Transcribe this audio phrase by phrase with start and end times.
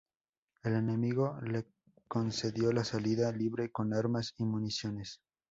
[0.63, 1.67] El enemigo le
[2.07, 5.21] concedió la salida libre con armas y municiones.